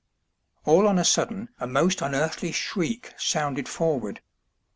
All 0.65 0.87
on 0.87 0.97
a 0.97 1.05
sudden 1.05 1.49
a 1.59 1.67
most 1.67 2.01
unearthly 2.01 2.51
shriek 2.51 3.13
sounded 3.17 3.69
forward. 3.69 4.19